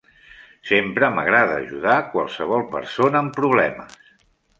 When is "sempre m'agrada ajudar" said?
0.69-1.97